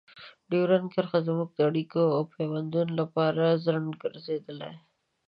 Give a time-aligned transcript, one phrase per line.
[0.49, 4.73] ډیورنډ کرښه زموږ د اړیکو او پيوندونو لپاره خنډ ګرځېدلې.